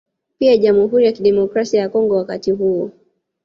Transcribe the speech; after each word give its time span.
Pia 0.37 0.57
Jamhuri 0.57 1.05
ya 1.05 1.11
Kidemokrasia 1.11 1.79
ya 1.81 1.89
Kongo 1.89 2.15
wakati 2.15 2.51
huo 2.51 2.91